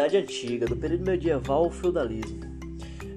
Idade 0.00 0.16
Antiga, 0.16 0.66
do 0.66 0.74
período 0.74 1.04
medieval 1.04 1.64
ao 1.64 1.70
feudalismo. 1.70 2.40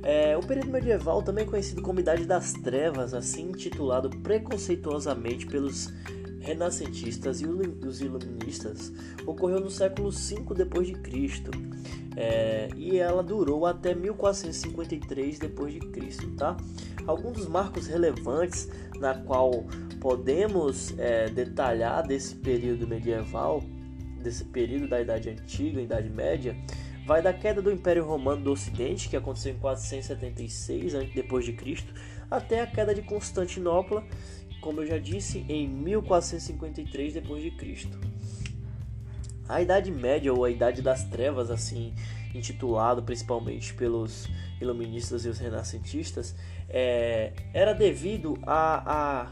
É, 0.03 0.35
o 0.35 0.41
período 0.41 0.69
medieval, 0.69 1.23
também 1.23 1.45
conhecido 1.45 1.81
como 1.81 2.01
Idade 2.01 2.25
das 2.25 2.51
Trevas, 2.51 3.13
assim 3.13 3.51
intitulado 3.51 4.09
preconceituosamente 4.09 5.45
pelos 5.45 5.93
renascentistas 6.41 7.39
e 7.39 7.45
os 7.45 8.01
iluministas, 8.01 8.91
ocorreu 9.25 9.61
no 9.61 9.69
século 9.69 10.11
V 10.11 10.43
depois 10.57 10.85
de 10.87 10.95
Cristo. 10.95 11.51
É, 12.17 12.67
e 12.75 12.97
ela 12.97 13.23
durou 13.23 13.65
até 13.65 13.95
1453 13.95 15.39
depois 15.39 15.73
de 15.73 15.79
Cristo, 15.79 16.29
tá? 16.31 16.57
Alguns 17.07 17.37
dos 17.37 17.47
marcos 17.47 17.87
relevantes 17.87 18.67
na 18.99 19.13
qual 19.13 19.65
podemos 20.01 20.93
é, 20.99 21.29
detalhar 21.29 22.05
desse 22.05 22.35
período 22.35 22.85
medieval, 22.85 23.63
desse 24.23 24.45
período 24.45 24.87
da 24.87 25.01
Idade 25.01 25.29
Antiga, 25.29 25.81
Idade 25.81 26.09
Média, 26.09 26.55
vai 27.05 27.21
da 27.21 27.33
queda 27.33 27.61
do 27.61 27.71
Império 27.71 28.05
Romano 28.05 28.43
do 28.43 28.51
Ocidente, 28.51 29.09
que 29.09 29.17
aconteceu 29.17 29.53
em 29.53 29.59
476 29.59 30.93
depois 31.13 31.45
de 31.45 31.53
Cristo, 31.53 31.93
até 32.31 32.61
a 32.61 32.67
queda 32.67 32.95
de 32.95 33.01
Constantinopla, 33.01 34.03
como 34.61 34.81
eu 34.81 34.87
já 34.87 34.97
disse, 34.97 35.45
em 35.49 35.67
1453 35.67 37.13
depois 37.13 37.43
de 37.43 37.51
Cristo. 37.51 37.99
A 39.47 39.61
Idade 39.61 39.91
Média 39.91 40.33
ou 40.33 40.45
a 40.45 40.49
Idade 40.49 40.81
das 40.81 41.03
Trevas, 41.03 41.51
assim 41.51 41.93
intitulado 42.33 43.03
principalmente 43.03 43.73
pelos 43.75 44.27
iluministas 44.59 45.25
e 45.25 45.29
os 45.29 45.37
renascentistas, 45.37 46.35
é, 46.67 47.33
era 47.53 47.73
devido 47.73 48.39
à 48.47 49.31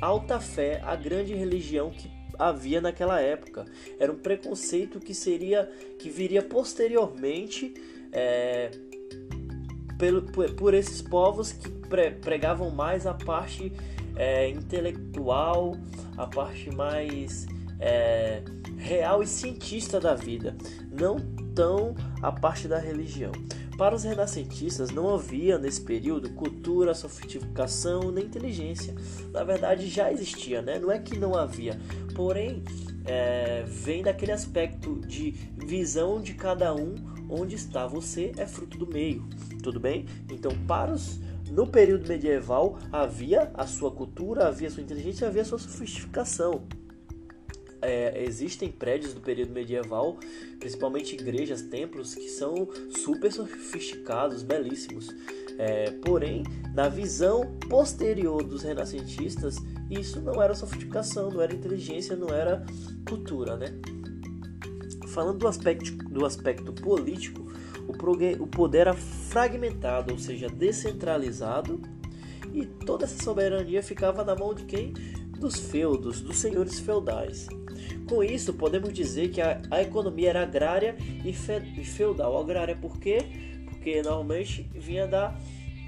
alta 0.00 0.40
fé, 0.40 0.80
à 0.84 0.96
grande 0.96 1.34
religião 1.34 1.90
que 1.90 2.10
havia 2.38 2.80
naquela 2.80 3.20
época. 3.20 3.64
Era 3.98 4.10
um 4.12 4.18
preconceito 4.18 5.00
que 5.00 5.14
seria 5.14 5.70
que 5.98 6.08
viria 6.08 6.42
posteriormente 6.42 7.74
é, 8.12 8.70
pelo, 9.98 10.22
por, 10.22 10.52
por, 10.54 10.74
esses 10.74 11.02
povos 11.02 11.52
que 11.52 11.68
pre, 11.68 12.12
pregavam 12.12 12.70
mais 12.70 13.06
a 13.06 13.14
parte 13.14 13.72
é, 14.16 14.48
intelectual, 14.48 15.76
a 16.16 16.26
parte 16.26 16.74
mais 16.74 17.46
é, 17.78 18.42
real 18.76 19.22
e 19.22 19.26
cientista 19.26 20.00
da 20.00 20.14
vida, 20.14 20.56
não 20.90 21.18
tão 21.54 21.94
a 22.22 22.32
parte 22.32 22.66
da 22.66 22.78
religião. 22.78 23.32
Para 23.80 23.94
os 23.94 24.04
renascentistas 24.04 24.90
não 24.90 25.08
havia 25.14 25.56
nesse 25.58 25.80
período 25.80 26.28
cultura, 26.34 26.92
sofisticação 26.92 28.12
nem 28.12 28.26
inteligência. 28.26 28.94
Na 29.32 29.42
verdade 29.42 29.88
já 29.88 30.12
existia, 30.12 30.60
né? 30.60 30.78
Não 30.78 30.92
é 30.92 30.98
que 30.98 31.18
não 31.18 31.34
havia, 31.34 31.80
porém 32.14 32.62
é, 33.06 33.64
vem 33.66 34.02
daquele 34.02 34.32
aspecto 34.32 35.00
de 35.06 35.30
visão 35.56 36.20
de 36.20 36.34
cada 36.34 36.74
um 36.74 36.94
onde 37.26 37.54
está 37.54 37.86
você 37.86 38.32
é 38.36 38.46
fruto 38.46 38.76
do 38.76 38.86
meio, 38.86 39.26
tudo 39.62 39.80
bem? 39.80 40.04
Então 40.30 40.52
para 40.68 40.92
os 40.92 41.18
no 41.50 41.66
período 41.66 42.06
medieval 42.06 42.78
havia 42.92 43.50
a 43.54 43.66
sua 43.66 43.90
cultura, 43.90 44.48
havia 44.48 44.68
a 44.68 44.70
sua 44.70 44.82
inteligência, 44.82 45.26
havia 45.26 45.40
a 45.40 45.46
sua 45.46 45.58
sofisticação 45.58 46.66
é, 47.82 48.22
existem 48.24 48.70
prédios 48.70 49.14
do 49.14 49.20
período 49.20 49.52
medieval, 49.52 50.18
principalmente 50.58 51.14
igrejas, 51.14 51.62
templos, 51.62 52.14
que 52.14 52.28
são 52.28 52.68
super 52.90 53.32
sofisticados, 53.32 54.42
belíssimos. 54.42 55.08
É, 55.58 55.90
porém, 55.90 56.42
na 56.74 56.88
visão 56.88 57.56
posterior 57.68 58.42
dos 58.42 58.62
renascentistas, 58.62 59.56
isso 59.90 60.20
não 60.20 60.42
era 60.42 60.54
sofisticação, 60.54 61.30
não 61.30 61.40
era 61.40 61.54
inteligência, 61.54 62.16
não 62.16 62.28
era 62.28 62.64
cultura, 63.08 63.56
né? 63.56 63.66
Falando 65.08 65.38
do 65.38 65.48
aspecto, 65.48 65.96
do 66.08 66.24
aspecto 66.24 66.72
político, 66.72 67.50
o 68.38 68.46
poder 68.46 68.78
era 68.78 68.94
fragmentado, 68.94 70.12
ou 70.12 70.18
seja, 70.18 70.48
descentralizado, 70.48 71.80
e 72.54 72.64
toda 72.64 73.04
essa 73.04 73.22
soberania 73.22 73.82
ficava 73.82 74.24
na 74.24 74.34
mão 74.34 74.54
de 74.54 74.64
quem? 74.64 74.92
Dos 75.38 75.56
feudos, 75.56 76.20
dos 76.20 76.38
senhores 76.38 76.78
feudais. 76.78 77.48
Com 78.08 78.22
isso, 78.22 78.54
podemos 78.54 78.92
dizer 78.92 79.30
que 79.30 79.40
a, 79.40 79.60
a 79.70 79.82
economia 79.82 80.30
era 80.30 80.42
agrária 80.42 80.96
e, 81.24 81.32
fe, 81.32 81.60
feudal. 81.84 82.38
Agrária 82.38 82.76
por 82.76 82.98
quê? 82.98 83.24
Porque 83.66 84.02
normalmente 84.02 84.68
vinha 84.74 85.06
da 85.06 85.34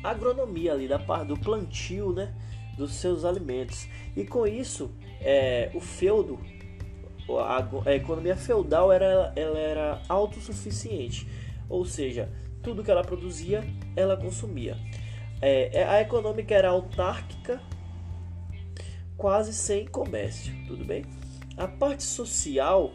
agronomia 0.03 0.73
ali, 0.73 0.89
da 0.89 0.99
parte 0.99 1.29
do 1.29 1.37
plantio 1.37 2.13
né, 2.13 2.35
dos 2.77 2.95
seus 2.95 3.25
alimentos. 3.25 3.89
E 4.17 4.25
com 4.25 4.47
isso, 4.47 4.91
é, 5.21 5.71
o 5.75 5.81
feudo, 5.81 6.39
a, 7.29 7.67
a, 7.87 7.95
economia 7.95 8.37
feudal 8.37 8.93
era, 8.93 9.33
ela 9.37 9.59
era 9.59 10.03
autossuficiente. 10.09 11.27
Ou 11.69 11.85
seja, 11.85 12.29
tudo 12.63 12.83
que 12.83 12.91
ela 12.91 13.03
produzia, 13.03 13.65
ela 13.97 14.17
consumia. 14.17 14.77
É, 15.41 15.81
é 15.81 15.85
a 15.85 16.01
econômica 16.01 16.55
era 16.55 16.69
autárquica, 16.69 17.61
quase 19.17 19.53
sem 19.53 19.87
comércio, 19.87 20.53
tudo 20.67 20.85
bem? 20.85 21.05
A 21.57 21.69
parte 21.69 22.03
social, 22.03 22.93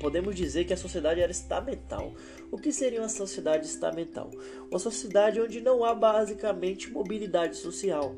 podemos 0.00 0.34
dizer 0.34 0.64
que 0.64 0.72
a 0.72 0.76
sociedade 0.76 1.20
era 1.20 1.30
estamental. 1.30 2.14
O 2.50 2.58
que 2.58 2.72
seria 2.72 3.00
uma 3.00 3.08
sociedade 3.08 3.66
estamental? 3.66 4.30
Uma 4.68 4.78
sociedade 4.78 5.40
onde 5.40 5.60
não 5.60 5.84
há 5.84 5.94
basicamente 5.94 6.90
mobilidade 6.90 7.56
social. 7.56 8.16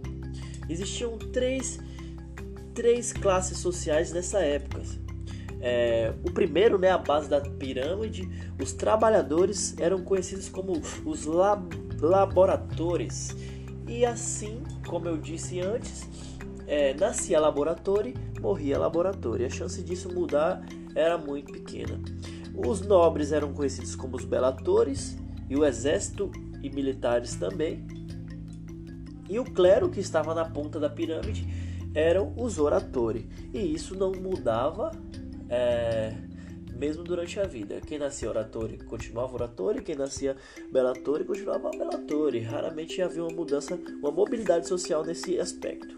Existiam 0.69 1.19
três, 1.19 1.78
três 2.75 3.12
classes 3.12 3.59
sociais 3.59 4.12
nessa 4.12 4.41
época. 4.41 4.82
É, 5.60 6.12
o 6.22 6.31
primeiro, 6.31 6.78
né, 6.78 6.91
a 6.91 6.98
base 6.98 7.28
da 7.28 7.41
pirâmide, 7.41 8.28
os 8.60 8.72
trabalhadores 8.72 9.75
eram 9.78 10.03
conhecidos 10.03 10.48
como 10.48 10.72
os 11.04 11.26
lab. 11.26 11.84
E 13.86 14.04
assim, 14.04 14.62
como 14.86 15.09
eu 15.09 15.16
disse 15.16 15.60
antes, 15.60 16.06
é, 16.67 16.95
nascia 16.95 17.41
laboratório, 17.41 18.15
morria 18.41 18.79
laboratório. 18.79 19.47
A 19.47 19.51
chance 19.51 19.83
disso 19.83 20.13
mudar 20.13 20.65
era 20.95 21.19
muito 21.19 21.53
pequena. 21.53 22.01
Os 22.55 22.81
nobres 22.81 23.33
eram 23.33 23.53
conhecidos 23.53 23.97
como 23.97 24.17
os 24.17 24.25
belatores 24.25 25.17
e 25.49 25.57
o 25.57 25.65
exército 25.65 26.31
e 26.63 26.71
militares 26.71 27.35
também. 27.35 27.85
E 29.29 29.39
o 29.39 29.45
clero 29.45 29.91
que 29.91 30.01
estava 30.01 30.35
na 30.35 30.45
ponta 30.45 30.79
da 30.79 30.89
pirâmide 30.89 31.47
eram 31.95 32.33
os 32.37 32.59
oratori. 32.59 33.29
E 33.53 33.59
isso 33.59 33.95
não 33.97 34.13
mudava 34.13 34.93
é, 35.49 36.15
mesmo 36.77 37.03
durante 37.03 37.41
a 37.41 37.45
vida. 37.45 37.81
Quem 37.81 37.99
nascia 37.99 38.29
oratori 38.29 38.79
continuava 38.79 39.35
oratori, 39.35 39.83
quem 39.83 39.97
nascia 39.97 40.37
belatore 40.71 41.25
continuava 41.25 41.71
belatore. 41.71 42.41
Raramente 42.41 43.01
havia 43.01 43.25
uma 43.25 43.35
mudança, 43.35 43.79
uma 44.01 44.11
mobilidade 44.11 44.69
social 44.69 45.05
nesse 45.05 45.39
aspecto. 45.39 45.97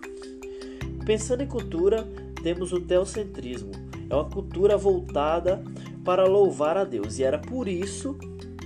Pensando 1.07 1.45
em 1.45 1.47
cultura, 1.47 2.03
temos 2.43 2.73
o 2.73 2.81
teocentrismo. 2.81 3.71
É 4.11 4.15
uma 4.15 4.29
cultura 4.29 4.77
voltada 4.77 5.63
para 6.05 6.25
louvar 6.25 6.77
a 6.77 6.83
Deus. 6.83 7.21
E 7.21 7.23
era 7.23 7.39
por 7.39 7.69
isso 7.69 8.19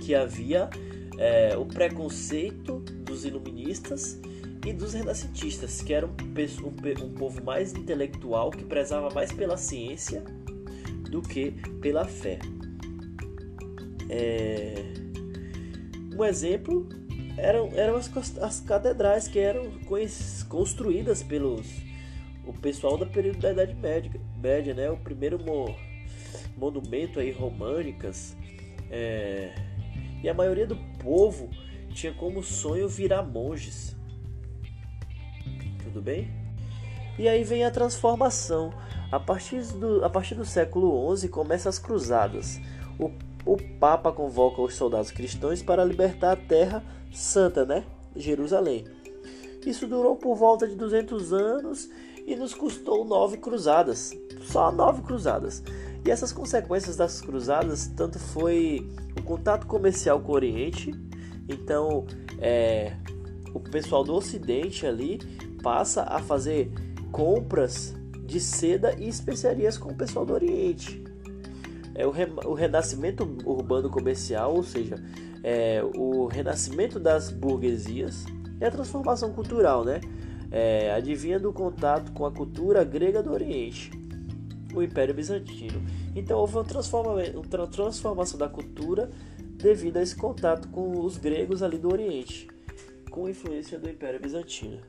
que 0.03 0.15
havia 0.15 0.67
é, 1.19 1.55
o 1.55 1.67
preconceito 1.67 2.79
dos 2.79 3.25
iluministas 3.25 4.19
e 4.65 4.73
dos 4.73 4.93
renascentistas, 4.93 5.83
que 5.83 5.93
eram 5.93 6.09
um, 6.09 7.05
um, 7.05 7.13
povo 7.13 7.43
mais 7.43 7.73
intelectual, 7.73 8.49
que 8.49 8.63
prezava 8.63 9.11
mais 9.11 9.31
pela 9.31 9.55
ciência 9.55 10.23
do 11.11 11.21
que 11.21 11.51
pela 11.79 12.05
fé. 12.05 12.39
É... 14.09 14.93
Um 16.17 16.25
exemplo 16.25 16.89
eram, 17.37 17.69
eram 17.73 17.95
as, 17.95 18.09
as 18.39 18.59
catedrais 18.61 19.27
que 19.27 19.37
eram 19.37 19.69
construídas 20.49 21.21
pelos 21.21 21.90
o 22.51 22.59
pessoal 22.59 22.97
do 22.97 23.07
período 23.07 23.39
da 23.39 23.51
Idade 23.51 23.73
Média, 23.73 24.11
média 24.37 24.73
né? 24.73 24.91
O 24.91 24.97
primeiro 24.97 25.39
mo, 25.39 25.73
monumento 26.57 27.19
aí 27.19 27.31
românicas 27.31 28.35
é, 28.89 29.55
e 30.21 30.27
a 30.27 30.33
maioria 30.33 30.67
do 30.67 30.75
povo 31.01 31.49
tinha 31.93 32.13
como 32.13 32.43
sonho 32.43 32.87
virar 32.89 33.23
monges. 33.23 33.95
Tudo 35.83 36.01
bem? 36.01 36.29
E 37.17 37.27
aí 37.27 37.43
vem 37.43 37.63
a 37.63 37.71
transformação. 37.71 38.73
A 39.11 39.19
partir 39.19 39.61
do, 39.73 40.03
a 40.03 40.09
partir 40.09 40.35
do 40.35 40.45
século 40.45 41.15
XI 41.15 41.27
começam 41.27 41.69
as 41.69 41.79
cruzadas. 41.79 42.59
O, 42.99 43.11
o 43.45 43.57
Papa 43.79 44.11
convoca 44.11 44.61
os 44.61 44.75
soldados 44.75 45.11
cristãos 45.11 45.61
para 45.61 45.83
libertar 45.83 46.33
a 46.33 46.35
terra 46.35 46.83
santa, 47.11 47.65
né? 47.65 47.83
Jerusalém. 48.15 48.85
Isso 49.65 49.87
durou 49.87 50.15
por 50.15 50.35
volta 50.35 50.67
de 50.67 50.75
200 50.75 51.33
anos 51.33 51.89
e 52.25 52.35
nos 52.35 52.53
custou 52.53 53.05
nove 53.05 53.37
cruzadas, 53.37 54.11
só 54.41 54.71
nove 54.71 55.01
cruzadas. 55.01 55.63
E 56.05 56.09
essas 56.09 56.31
consequências 56.31 56.95
das 56.95 57.21
cruzadas, 57.21 57.87
tanto 57.95 58.17
foi 58.17 58.89
o 59.19 59.23
contato 59.23 59.67
comercial 59.67 60.19
com 60.19 60.31
o 60.31 60.35
Oriente, 60.35 60.91
então 61.47 62.05
é, 62.39 62.95
o 63.53 63.59
pessoal 63.59 64.03
do 64.03 64.13
Ocidente 64.13 64.85
ali 64.85 65.19
passa 65.61 66.03
a 66.03 66.19
fazer 66.19 66.71
compras 67.11 67.93
de 68.25 68.39
seda 68.39 68.95
e 68.97 69.07
especiarias 69.07 69.77
com 69.77 69.89
o 69.89 69.95
pessoal 69.95 70.25
do 70.25 70.33
Oriente. 70.33 71.03
é 71.93 72.07
o, 72.07 72.11
re, 72.11 72.25
o 72.45 72.53
renascimento 72.53 73.23
urbano 73.45 73.89
comercial, 73.89 74.55
ou 74.55 74.63
seja, 74.63 74.95
é, 75.43 75.83
o 75.95 76.25
renascimento 76.27 76.99
das 76.99 77.29
burguesias 77.29 78.25
e 78.59 78.65
a 78.65 78.71
transformação 78.71 79.33
cultural, 79.33 79.83
né? 79.83 79.99
É, 80.51 80.91
adivinha 80.91 81.39
do 81.39 81.53
contato 81.53 82.11
com 82.11 82.25
a 82.25 82.31
cultura 82.31 82.83
grega 82.83 83.23
do 83.23 83.31
Oriente, 83.31 83.89
o 84.73 84.83
Império 84.83 85.13
Bizantino. 85.13 85.81
Então 86.15 86.37
houve 86.39 86.55
uma, 86.55 86.63
uma 86.63 87.67
transformação 87.67 88.37
da 88.37 88.49
cultura 88.49 89.09
devido 89.39 89.97
a 89.97 90.01
esse 90.01 90.15
contato 90.15 90.67
com 90.69 90.99
os 90.99 91.17
gregos 91.17 91.63
ali 91.63 91.77
do 91.77 91.91
Oriente, 91.91 92.47
com 93.09 93.29
influência 93.29 93.79
do 93.79 93.89
Império 93.89 94.19
Bizantino. 94.19 94.79